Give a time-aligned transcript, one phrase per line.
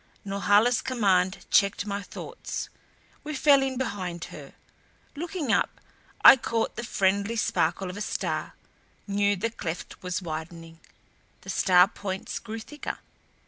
[0.25, 2.69] Norhala's command checked my thoughts;
[3.23, 4.53] we fell in behind her.
[5.15, 5.79] Looking up
[6.25, 8.55] I caught the friendly sparkle of a star;
[9.05, 10.79] knew the cleft was widening.
[11.41, 12.97] The star points grew thicker.